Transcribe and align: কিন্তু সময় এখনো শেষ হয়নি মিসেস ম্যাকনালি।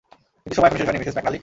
কিন্তু 0.41 0.55
সময় 0.57 0.67
এখনো 0.69 0.79
শেষ 0.81 0.87
হয়নি 0.87 0.99
মিসেস 1.01 1.15
ম্যাকনালি। 1.17 1.39